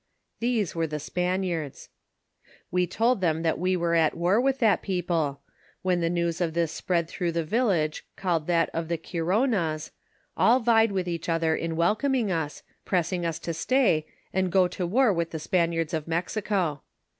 (These 0.39 0.73
were 0.73 0.87
the 0.87 0.99
Spaniards.) 0.99 1.89
We 2.71 2.87
told 2.87 3.21
them 3.21 3.43
that 3.43 3.59
we 3.59 3.77
were 3.77 3.93
at 3.93 4.17
war 4.17 4.41
with 4.41 4.57
that 4.57 4.81
people; 4.81 5.41
when 5.83 6.01
the 6.01 6.09
news 6.09 6.41
of 6.41 6.55
this 6.55 6.71
spread 6.71 7.07
through 7.07 7.33
the 7.33 7.43
village 7.43 8.03
called 8.15 8.47
that 8.47 8.71
of 8.73 8.87
the 8.87 8.97
Kironas, 8.97 9.91
all 10.35 10.59
vied 10.59 10.91
with 10.91 11.07
each 11.07 11.29
other 11.29 11.55
in 11.55 11.75
welcoming 11.75 12.31
us, 12.31 12.63
pressing 12.83 13.27
us 13.27 13.37
to 13.41 13.53
stay, 13.53 14.07
and 14.33 14.51
go 14.51 14.67
to 14.69 14.87
war 14.87 15.13
with 15.13 15.29
the 15.29 15.37
Spaniards 15.39 15.93
of 15.93 16.07
Mexico. 16.07 16.81